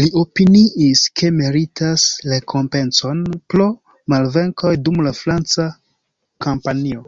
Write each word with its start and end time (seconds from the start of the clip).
Li 0.00 0.04
opiniis, 0.20 1.02
ke 1.20 1.28
meritas 1.40 2.04
rekompencon 2.30 3.20
pro 3.56 3.68
malvenkoj 4.14 4.72
dum 4.88 5.04
la 5.10 5.14
franca 5.20 5.68
kampanjo. 6.48 7.06